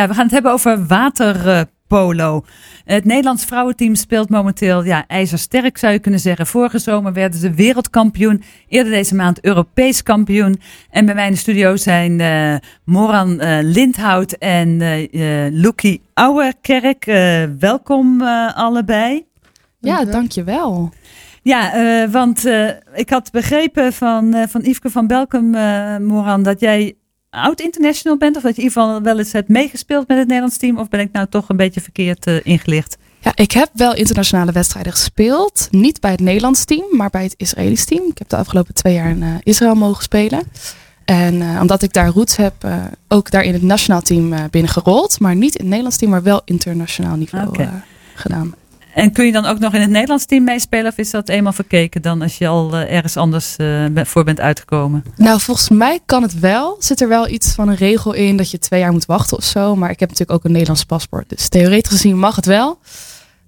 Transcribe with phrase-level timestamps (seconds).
[0.00, 2.44] Ja, we gaan het hebben over waterpolo.
[2.84, 6.46] Het Nederlands vrouwenteam speelt momenteel ja, ijzersterk, zou je kunnen zeggen.
[6.46, 8.42] Vorige zomer werden ze wereldkampioen.
[8.68, 10.60] Eerder deze maand Europees kampioen.
[10.90, 17.04] En bij mij in de studio zijn uh, Moran uh, Lindhout en uh, Loekie Ouwerkerk.
[17.58, 18.22] welkom
[18.54, 19.26] allebei.
[19.78, 20.92] Ja, dankjewel.
[21.42, 21.72] Ja,
[22.10, 22.44] want
[22.94, 25.50] ik had begrepen van, van Yveske van Belkom,
[26.06, 26.94] Moran, dat jij
[27.30, 28.36] oud-international bent?
[28.36, 30.78] Of dat je in ieder geval wel eens hebt meegespeeld met het Nederlands team?
[30.78, 32.96] Of ben ik nou toch een beetje verkeerd uh, ingelicht?
[33.20, 35.68] Ja, ik heb wel internationale wedstrijden gespeeld.
[35.70, 38.08] Niet bij het Nederlands team, maar bij het Israëlisch team.
[38.10, 40.42] Ik heb de afgelopen twee jaar in uh, Israël mogen spelen.
[41.04, 42.54] En uh, omdat ik daar roots heb,
[43.08, 45.20] ook daar in het nationaal team binnengerold.
[45.20, 47.82] Maar niet in het Nederlands team, maar wel internationaal niveau okay.
[48.14, 48.54] gedaan.
[48.94, 50.86] En kun je dan ook nog in het Nederlands team meespelen?
[50.86, 54.40] Of is dat eenmaal verkeken dan als je al uh, ergens anders uh, voor bent
[54.40, 55.04] uitgekomen?
[55.16, 56.76] Nou, volgens mij kan het wel.
[56.78, 59.44] Zit er wel iets van een regel in dat je twee jaar moet wachten of
[59.44, 59.76] zo.
[59.76, 61.28] Maar ik heb natuurlijk ook een Nederlands paspoort.
[61.28, 62.78] Dus theoretisch gezien mag het wel.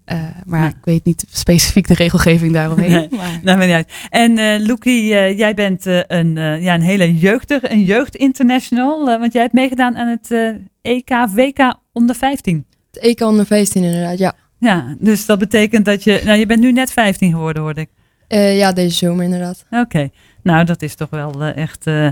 [0.07, 0.69] Uh, maar ja.
[0.69, 2.91] ik weet niet specifiek de regelgeving daaromheen.
[2.91, 3.41] Nee, maar...
[3.43, 3.93] Nou, niet uit.
[4.11, 5.05] En uh, Loekie,
[5.37, 9.05] jij bent een, ja, een hele jeugdig, een jeugd international.
[9.05, 12.67] want jij hebt meegedaan aan het EK, WK onder 15.
[12.93, 14.35] Het EK onder 15 inderdaad, ja.
[14.63, 16.21] Ja, dus dat betekent dat je.
[16.25, 17.89] Nou, je bent nu net 15 geworden, hoorde ik.
[18.29, 19.65] Uh, ja, deze zomer inderdaad.
[19.71, 20.09] Oké.
[20.43, 21.87] Nou, dat is toch wel uh, echt.
[21.87, 22.09] Uh,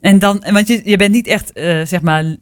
[0.00, 1.50] en dan, want je, je bent niet echt,
[1.88, 2.36] zeg maar,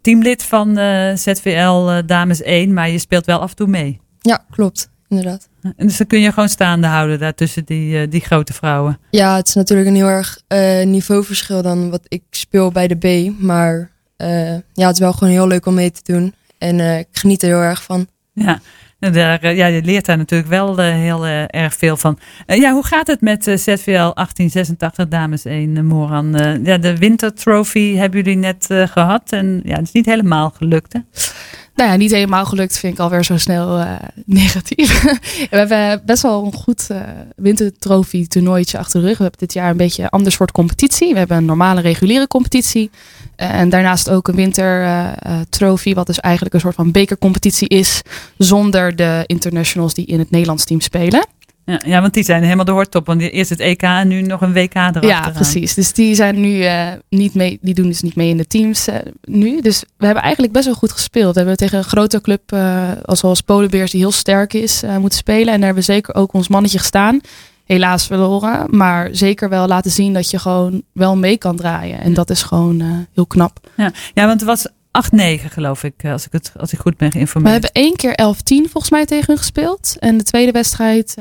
[0.00, 0.74] teamlid van
[1.14, 4.00] ZVL Dames 1, maar je speelt wel af en toe mee.
[4.20, 5.48] Ja, klopt, inderdaad.
[5.62, 8.98] En dus dan kun je gewoon staande houden daar tussen die, die grote vrouwen.
[9.10, 10.42] Ja, het is natuurlijk een heel erg
[10.84, 13.40] niveauverschil dan wat ik speel bij de B.
[13.40, 13.90] Maar
[14.72, 16.34] ja, het is wel gewoon heel leuk om mee te doen.
[16.58, 18.06] En ik geniet er heel erg van.
[18.32, 18.60] Ja.
[18.98, 22.18] Daar, eh, ja, je leert daar natuurlijk wel uh, heel uh, erg veel van.
[22.46, 26.60] Ja, hoe gaat het met ZVL 1886 Dames 1, Moran?
[26.64, 29.32] ja, de Winter Trophy hebben jullie net gehad.
[29.32, 31.00] En ja, het is niet helemaal gelukt, hè?
[31.74, 33.84] Nou ja, niet helemaal gelukt vind ik alweer zo snel
[34.24, 35.02] negatief.
[35.50, 36.86] we hebben best wel een goed
[37.36, 39.16] Winter Trophy toernooitje achter de rug.
[39.16, 41.12] We hebben dit jaar een beetje een ander soort competitie.
[41.12, 42.90] We hebben een normale reguliere competitie.
[43.36, 48.02] En daarnaast ook een wintertrofee, uh, wat dus eigenlijk een soort van bekercompetitie is,
[48.38, 51.26] zonder de internationals die in het Nederlands team spelen.
[51.70, 53.06] Ja, ja, want die zijn helemaal de hoortop.
[53.06, 55.06] Want eerst het EK en nu nog een WK erachter.
[55.06, 55.74] Ja, precies.
[55.74, 57.58] Dus die zijn nu uh, niet mee.
[57.60, 58.94] Die doen dus niet mee in de teams uh,
[59.24, 59.60] nu.
[59.60, 61.32] Dus we hebben eigenlijk best wel goed gespeeld.
[61.32, 65.52] We hebben tegen een grote club uh, zoals Polenbeers die heel sterk is moeten spelen.
[65.52, 67.20] En daar hebben we zeker ook ons mannetje gestaan
[67.64, 68.76] helaas verloren.
[68.76, 72.00] Maar zeker wel laten zien dat je gewoon wel mee kan draaien.
[72.00, 73.68] En dat is gewoon heel knap.
[73.76, 74.70] Ja, ja want het was 8-9
[75.50, 77.54] geloof ik, als ik, het, als ik goed ben geïnformeerd.
[77.54, 78.12] We hebben één keer
[78.66, 79.96] 11-10 volgens mij tegen hun gespeeld.
[79.98, 81.16] En de tweede wedstrijd...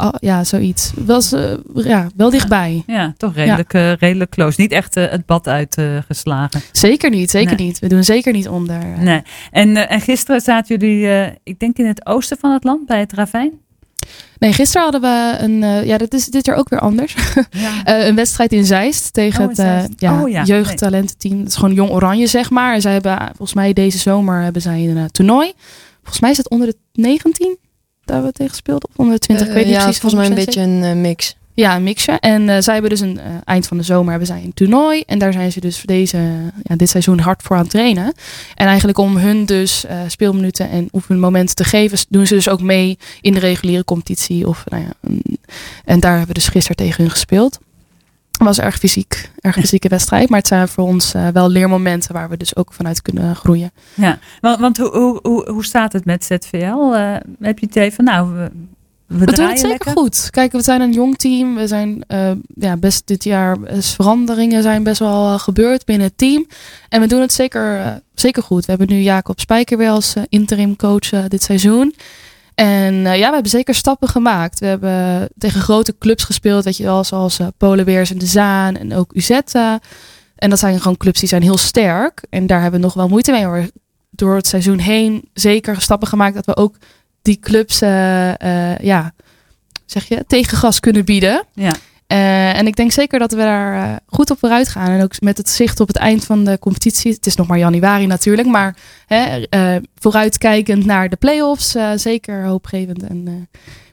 [0.00, 0.92] Oh, ja, zoiets.
[0.96, 2.82] Was uh, ja, wel dichtbij.
[2.86, 3.90] Ja, toch redelijk, ja.
[3.90, 4.60] uh, redelijk close.
[4.60, 6.60] Niet echt uh, het bad uitgeslagen.
[6.72, 7.66] zeker niet, zeker nee.
[7.66, 7.78] niet.
[7.78, 8.84] We doen zeker niet onder.
[8.98, 9.22] Nee.
[9.50, 13.12] En, en gisteren zaten jullie, ik denk in het oosten van het land, bij het
[13.12, 13.52] Ravijn?
[14.38, 17.16] Nee, gisteren hadden we een, ja, dat is dit jaar ook weer anders.
[17.50, 17.80] Ja.
[18.08, 20.42] een wedstrijd in Zeist tegen oh, het ja, oh, ja.
[20.42, 21.38] jeugdtalententeam.
[21.38, 22.74] Het is gewoon Jong Oranje, zeg maar.
[22.74, 25.52] En zij hebben volgens mij deze zomer hebben zij een toernooi.
[25.96, 27.58] Volgens mij is het onder de 19
[28.06, 28.88] daar we tegen speelden.
[28.88, 30.00] Of onder de 20, ik weet niet ja, precies.
[30.00, 31.36] volgens mij een beetje een mix.
[31.54, 32.12] Ja, een mixje.
[32.12, 35.02] En uh, zij hebben dus een eind van de zomer hebben zij een toernooi.
[35.06, 36.18] En daar zijn ze dus voor deze,
[36.62, 38.12] ja, dit seizoen hard voor aan het trainen.
[38.54, 42.98] En eigenlijk om hun dus speelminuten en oefenmomenten te geven, doen ze dus ook mee
[43.20, 44.48] in de reguliere competitie.
[44.48, 45.10] Of, nou ja,
[45.84, 47.58] en daar hebben we dus gisteren tegen hun gespeeld.
[48.38, 50.28] Het was erg fysiek, erg fysieke wedstrijd.
[50.28, 53.70] Maar het zijn voor ons wel leermomenten waar we dus ook vanuit kunnen groeien.
[53.94, 56.92] Ja, want, want hoe, hoe, hoe staat het met ZVL?
[57.40, 58.50] heb je het even, nou, we,
[59.06, 59.92] we, we doen het zeker lekker.
[59.92, 60.28] goed.
[60.30, 61.54] Kijk, we zijn een jong team.
[61.54, 66.18] We zijn uh, ja, best dit jaar is veranderingen zijn best wel gebeurd binnen het
[66.18, 66.46] team.
[66.88, 68.66] En we doen het zeker, zeker goed.
[68.66, 71.94] We hebben nu Jacob Spijker weer als interim coach dit seizoen.
[72.56, 74.58] En ja, we hebben zeker stappen gemaakt.
[74.58, 78.94] We hebben tegen grote clubs gespeeld, weet je wel, zoals Polenbeers en de Zaan en
[78.94, 79.30] ook UZ.
[79.30, 82.24] en dat zijn gewoon clubs die zijn heel sterk.
[82.30, 83.46] En daar hebben we nog wel moeite mee.
[83.46, 83.68] Maar
[84.10, 86.76] door het seizoen heen zeker stappen gemaakt dat we ook
[87.22, 89.14] die clubs, uh, uh, ja,
[89.86, 91.44] zeg je, tegengas kunnen bieden.
[91.54, 91.74] Ja.
[92.08, 94.90] Uh, en ik denk zeker dat we daar goed op vooruit gaan.
[94.90, 97.12] En ook met het zicht op het eind van de competitie.
[97.12, 98.48] Het is nog maar januari natuurlijk.
[98.48, 98.76] Maar
[99.06, 99.42] hè,
[99.94, 101.76] vooruitkijkend naar de play-offs.
[101.94, 103.02] zeker hoopgevend.
[103.02, 103.48] En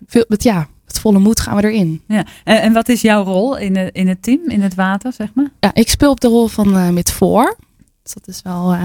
[0.07, 2.01] veel, met, ja, met volle moed gaan we erin.
[2.07, 2.25] Ja.
[2.43, 5.27] En, en wat is jouw rol in, de, in het team, in het water, zeg
[5.33, 5.51] maar?
[5.59, 7.57] Ja, ik speel op de rol van mid voor.
[8.03, 8.77] Dus dat is wel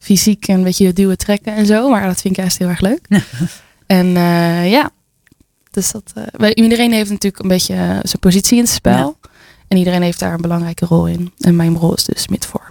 [0.00, 1.88] fysiek en een beetje duwen trekken en zo.
[1.88, 3.06] Maar dat vind ik juist heel erg leuk.
[3.86, 4.06] En
[4.68, 4.90] ja,
[5.74, 9.16] dus dat, uh, iedereen heeft natuurlijk een beetje uh, zijn positie in het spel.
[9.22, 9.30] Ja.
[9.68, 11.32] En iedereen heeft daar een belangrijke rol in.
[11.38, 12.66] En mijn rol is dus mid voor.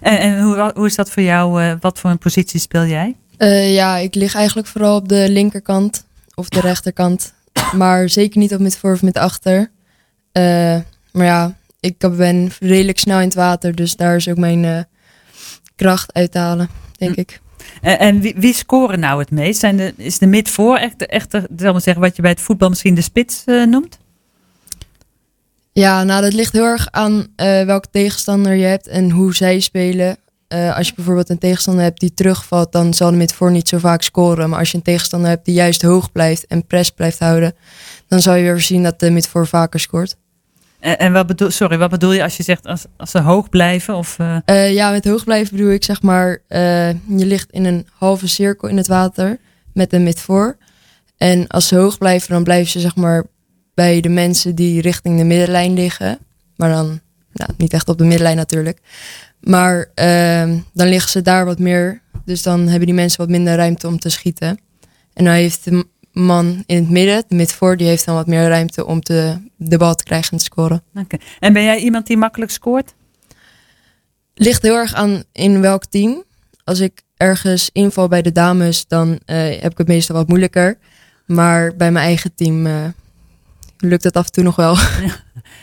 [0.00, 1.62] En, en hoe, hoe is dat voor jou?
[1.62, 3.16] Uh, wat voor een positie speel jij?
[3.38, 6.04] Uh, ja, ik lig eigenlijk vooral op de linkerkant
[6.34, 7.32] of de rechterkant.
[7.72, 9.58] Maar zeker niet op met voor of met achter.
[9.58, 10.76] Uh,
[11.12, 13.74] maar ja, ik ben redelijk snel in het water.
[13.74, 14.86] Dus daar is ook mijn
[15.76, 17.20] kracht uithalen, denk hm.
[17.20, 17.40] ik.
[17.80, 19.60] En, en wie, wie, scoren nou het meest?
[19.60, 22.68] Zijn is de mid voor echt, echt zal maar zeggen, wat je bij het voetbal
[22.68, 23.98] misschien de spits noemt?
[25.72, 27.26] Ja, nou dat ligt heel erg aan
[27.66, 30.16] welke tegenstander je hebt en hoe zij spelen.
[30.48, 34.02] Als je bijvoorbeeld een tegenstander hebt die terugvalt, dan zal de midvoor niet zo vaak
[34.02, 34.50] scoren.
[34.50, 37.54] Maar als je een tegenstander hebt die juist hoog blijft en press blijft houden,
[38.08, 40.16] dan zal je weer zien dat de midvoor vaker scoort.
[40.80, 43.96] En, wat bedoel, sorry, wat bedoel je als je zegt als, als ze hoog blijven?
[43.96, 44.36] Of, uh...
[44.46, 48.28] Uh, ja, met hoog blijven bedoel ik zeg maar, uh, je ligt in een halve
[48.28, 49.38] cirkel in het water
[49.72, 50.56] met een midvoor.
[51.16, 53.24] En als ze hoog blijven, dan blijven ze zeg maar
[53.74, 56.18] bij de mensen die richting de middenlijn liggen.
[56.56, 57.00] Maar dan
[57.32, 58.78] nou, niet echt op de middenlijn natuurlijk.
[59.40, 62.00] Maar uh, dan liggen ze daar wat meer.
[62.24, 64.58] Dus dan hebben die mensen wat minder ruimte om te schieten.
[65.12, 65.86] En dan heeft de
[66.24, 69.76] man in het midden, de midvoor, die heeft dan wat meer ruimte om te, de
[69.76, 70.82] bal te krijgen en te scoren.
[70.94, 71.20] Okay.
[71.38, 72.94] En ben jij iemand die makkelijk scoort?
[74.34, 76.24] Ligt heel erg aan in welk team.
[76.64, 79.18] Als ik ergens inval bij de dames, dan uh,
[79.60, 80.78] heb ik het meestal wat moeilijker.
[81.26, 82.74] Maar bij mijn eigen team uh,
[83.78, 84.76] lukt het af en toe nog wel.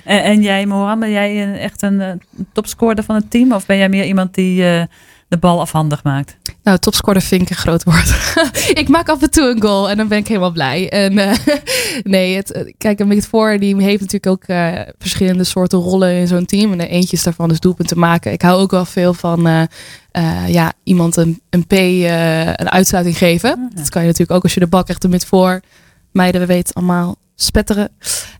[0.03, 2.11] En, en, jij, Moran, ben jij echt een uh,
[2.53, 3.51] topscorer van het team?
[3.51, 4.83] Of ben jij meer iemand die uh,
[5.27, 6.37] de bal afhandig maakt?
[6.65, 8.37] Nou, topscorer vind ik een groot woord.
[8.81, 10.89] ik maak af en toe een goal en dan ben ik helemaal blij.
[10.89, 11.31] En uh,
[12.03, 14.57] nee, het, kijk, een voor die heeft natuurlijk ook
[14.99, 16.71] verschillende soorten rollen in zo'n team.
[16.71, 18.31] En de eentjes daarvan is doelpunten maken.
[18.31, 19.67] Ik hou ook wel veel van
[20.47, 23.51] ja, iemand een, een P een uitsluiting geven.
[23.51, 25.61] Oh, dat kan je natuurlijk ook als je de bak echt er met voor
[26.15, 27.89] meiden, we weten allemaal, spetteren.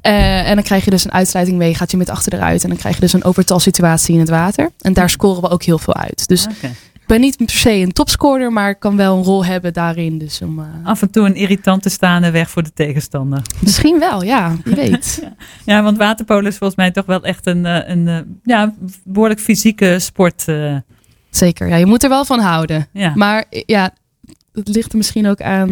[0.02, 2.64] Uh, en dan krijg je dus een uitsluiting mee, gaat je met achter eruit.
[2.64, 4.70] En dan krijg je dus een overtalsituatie in het water.
[4.80, 6.28] En daar scoren we ook heel veel uit.
[6.28, 6.48] Dus
[7.08, 10.18] ben niet per se een topscorer, maar ik kan wel een rol hebben daarin.
[10.18, 10.66] Dus om, uh...
[10.84, 13.42] Af en toe een irritante staande weg voor de tegenstander.
[13.60, 15.20] Misschien wel, ja, wie weet.
[15.22, 15.36] ja.
[15.66, 18.74] ja, want waterpolo is volgens mij toch wel echt een, eh, een, ja,
[19.04, 20.46] behoorlijk fysieke sport.
[21.30, 22.88] Zeker, ja, je moet er wel van houden.
[22.94, 23.12] Ja.
[23.16, 23.94] Maar ja,
[24.54, 25.70] het ligt er misschien ook aan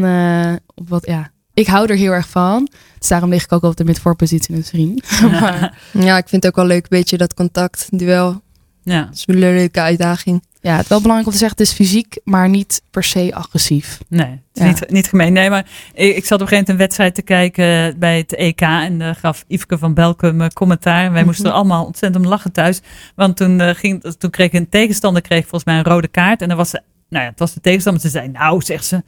[0.75, 2.69] op wat, ja, ik hou er heel erg van.
[3.00, 5.03] Dus daarom lig ik ook op de midvoorpositie misschien.
[5.31, 5.77] maar...
[5.91, 8.41] Ja, ik vind het ook wel leuk, een beetje dat contact, duel.
[8.83, 9.06] Ja.
[9.06, 10.44] Het is een leuke uitdaging.
[10.62, 13.31] Ja, het is wel belangrijk om te zeggen, het is fysiek, maar niet per se
[13.33, 14.00] agressief.
[14.07, 15.33] Nee, niet, niet gemeen.
[15.33, 18.35] Nee, maar ik, ik zat op een gegeven moment een wedstrijd te kijken bij het
[18.35, 21.06] EK en uh, gaf Yveske van Belkum commentaar.
[21.06, 21.59] En wij moesten er mhm.
[21.59, 22.81] allemaal ontzettend om lachen thuis.
[23.15, 26.41] Want toen, uh, ging, toen kreeg een tegenstander kreeg volgens mij een rode kaart.
[26.41, 28.01] En dan was ze, nou ja, het was de tegenstander.
[28.01, 29.03] Ze zei, nou, zegt ze,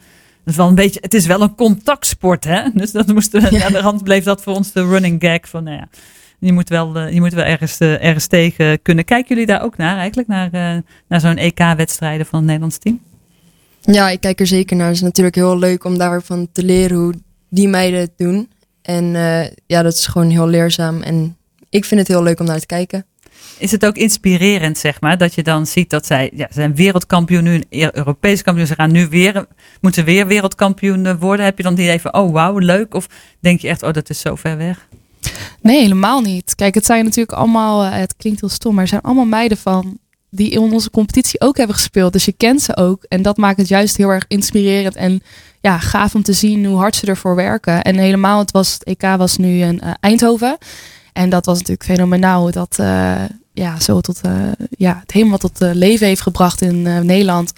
[0.46, 2.70] is wel een beetje, het is wel een contactsport, hè?
[2.74, 3.66] Dus dat moesten we, ja.
[3.66, 5.88] aan de hand bleef dat voor ons de running gag van, nou ja,
[6.40, 9.06] je moet wel, eh, je moet wel ergens, uh, ergens tegen kunnen.
[9.06, 13.00] Kijken jullie daar ook naar eigenlijk, naar, uh, naar zo'n EK-wedstrijden van het Nederlands team?
[13.82, 14.88] Ja, ik kijk er zeker naar.
[14.88, 17.14] Het is natuurlijk heel leuk om daarvan te leren hoe
[17.50, 18.50] die meiden het doen.
[18.82, 19.06] En
[19.66, 21.02] ja, dat is gewoon heel leerzaam.
[21.02, 21.38] En
[21.70, 23.06] ik vind het heel leuk om naar te kijken
[23.58, 27.44] is het ook inspirerend, zeg maar, dat je dan ziet dat zij ja, zijn wereldkampioen
[27.44, 29.46] nu, Europees kampioen, ze gaan nu weer,
[29.82, 31.46] moeten weer wereldkampioen worden.
[31.46, 32.94] Heb je dan die even, oh wauw, leuk?
[32.94, 33.08] Of
[33.40, 34.88] denk je echt, oh dat is zo ver weg?
[35.62, 36.56] Nee, helemaal niet.
[36.56, 39.58] Kijk, het zijn natuurlijk allemaal, eh, het klinkt heel stom, maar er zijn allemaal meiden
[39.58, 39.98] van
[40.30, 42.14] die in onze competitie ook hebben gespeeld.
[42.14, 43.04] Dus je kent ze ook.
[43.04, 45.22] En dat maakt het juist heel erg inspirerend en
[45.62, 47.82] ja, gaaf om te zien hoe hard ze ervoor werken.
[47.82, 50.58] En helemaal, het, was, het EK was nu in uh, Eindhoven.
[51.14, 52.52] En dat was natuurlijk fenomenaal.
[52.52, 53.16] Dat, uh,
[53.54, 54.22] ja, zo tot,
[54.70, 57.54] ja, het helemaal tot leven heeft gebracht in Nederland.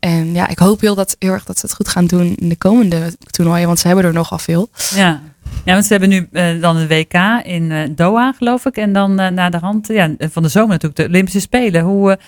[0.00, 2.48] En ja, ik hoop heel, dat, heel erg dat ze het goed gaan doen in
[2.48, 4.68] de komende toernooien, want ze hebben er nogal veel.
[4.94, 5.22] Ja,
[5.70, 6.28] ja want ze hebben nu
[6.60, 8.76] dan een WK in Doha, geloof ik.
[8.76, 11.82] En dan naar de hand ja, van de zomer natuurlijk de Olympische Spelen.
[11.82, 12.18] Hoe,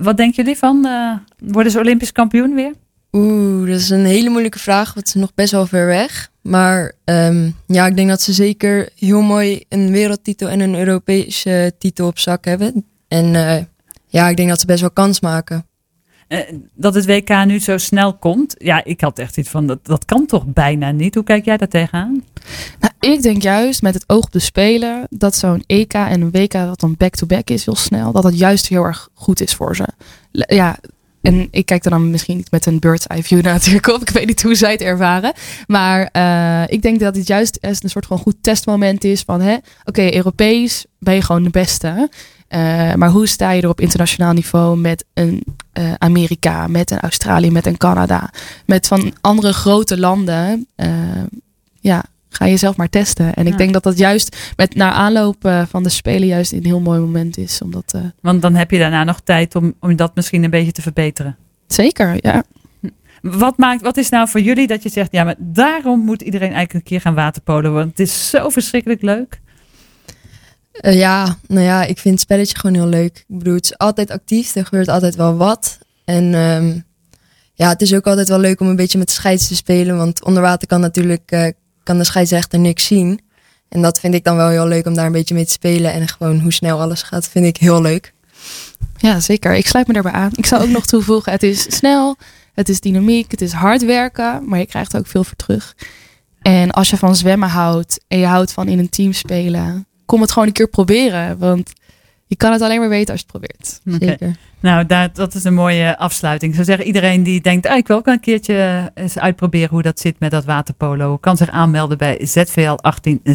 [0.00, 0.88] wat denken jullie van?
[1.38, 2.72] worden ze Olympisch kampioen weer?
[3.12, 6.30] Oeh, dat is een hele moeilijke vraag, want ze nog best wel ver weg.
[6.42, 11.74] Maar um, ja, ik denk dat ze zeker heel mooi een wereldtitel en een Europese
[11.78, 12.86] titel op zak hebben.
[13.08, 13.32] En
[14.06, 15.66] ja, ik denk dat ze best wel kans maken.
[16.28, 16.38] Uh,
[16.74, 18.54] dat het WK nu zo snel komt.
[18.58, 21.14] Ja, ik had echt iets van, dat, dat kan toch bijna niet?
[21.14, 22.24] Hoe kijk jij daar tegenaan?
[22.80, 25.06] Nou, ik denk juist met het oog op de Spelen...
[25.10, 28.12] dat zo'n EK en een WK dat dan back-to-back -back is heel snel...
[28.12, 29.86] dat dat juist heel erg goed is voor ze.
[30.30, 30.78] Ja,
[31.26, 34.00] en ik kijk er dan misschien niet met een bird's eye view natuurlijk op.
[34.00, 35.32] Ik weet niet hoe zij het ervaren.
[35.66, 39.60] Maar uh, ik denk dat het juist een soort van goed testmoment is van...
[39.84, 42.08] Oké, Europees ben je gewoon de beste.
[42.48, 45.44] Uh, maar hoe sta je er op internationaal niveau met een
[45.78, 48.30] uh, Amerika, met een Australië, met een Canada?
[48.66, 50.66] Met van andere grote landen.
[51.80, 52.04] ja,
[52.36, 53.34] ga jezelf maar testen.
[53.34, 53.50] En Ja.
[53.50, 56.80] ik denk dat dat juist met naar aanloop eh, van de Spelen juist een heel
[56.80, 57.62] mooi moment is.
[57.62, 60.72] Omdat, eh, Want dan heb je daarna nog tijd om, om dat misschien een beetje
[60.72, 61.36] te verbeteren.
[61.66, 62.44] zeker, ja.
[63.22, 66.52] Wat, maakt, wat is nou voor jullie dat je zegt, ja, maar daarom moet iedereen
[66.52, 67.72] eigenlijk een keer gaan waterpolen?
[67.72, 69.40] Want het is zo verschrikkelijk leuk.
[70.80, 73.24] Eh, ja, nou ja, ik vind het spelletje gewoon heel leuk.
[73.28, 75.78] Ik bedoel, het is altijd actief, er gebeurt altijd wel wat.
[76.04, 76.78] En ehm,
[77.54, 79.96] ja, het is ook altijd wel leuk om een beetje met de scheids te spelen.
[79.96, 81.48] Want onder water kan natuurlijk eh,
[81.82, 83.20] kan de scheidsrechter niks zien.
[83.68, 85.92] En dat vind ik dan wel heel leuk om daar een beetje mee te spelen.
[85.92, 88.14] En gewoon hoe snel alles gaat, vind ik heel leuk.
[88.96, 89.54] Ja, zeker.
[89.54, 90.30] Ik sluit me daarbij aan.
[90.34, 92.16] Ik zou ook nog toevoegen, het is snel,
[92.54, 95.74] het is dynamiek, het is hard werken, maar je krijgt er ook veel voor terug.
[96.42, 100.20] En als je van zwemmen houdt en je houdt van in een team spelen, kom
[100.20, 101.38] het gewoon een keer proberen.
[101.38, 101.72] Want
[102.26, 103.80] je kan het alleen maar weten als je het probeert.
[103.94, 104.06] Oké.
[104.06, 104.36] Zeker.
[104.60, 106.50] Nou, daar, dat is een mooie afsluiting.
[106.50, 109.68] Ik zou zeggen, iedereen die denkt, ah, ik wil ook wel een keertje eens uitproberen
[109.68, 112.74] hoe dat zit met dat waterpolo, kan zich aanmelden bij ZVL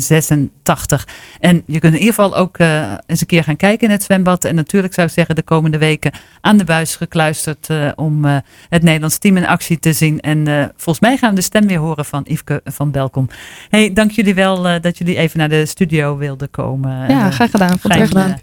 [0.05, 1.07] 1886.
[1.39, 4.03] En je kunt in ieder geval ook eh, eens een keer gaan kijken in het
[4.03, 4.45] zwembad.
[4.45, 8.37] En natuurlijk zou ik zeggen, de komende weken aan de buis gekluisterd eh, om eh,
[8.69, 10.19] het Nederlands team in actie te zien.
[10.19, 13.27] En eh, volgens mij gaan we de stem weer horen van Yveske van Belkom.
[13.69, 17.09] Hey, dank jullie wel eh, dat jullie even naar de studio wilden komen.
[17.09, 17.79] Ja, Eh, graag gedaan.
[17.79, 18.37] Vond erg gedaan.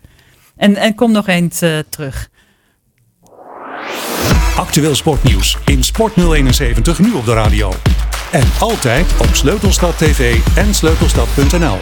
[0.59, 2.29] En, en kom nog eens eh, terug.
[4.57, 7.73] Actueel sportnieuws in Sport 071 nu op de radio.
[8.33, 11.79] En altijd op Sleutelstad TV en sleutelstad.nl.